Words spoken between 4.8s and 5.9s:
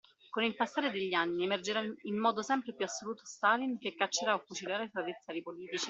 i suoi avversari politici.